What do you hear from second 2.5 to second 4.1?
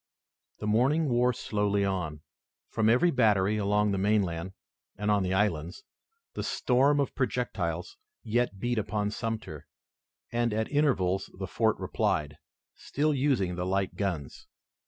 From every battery along the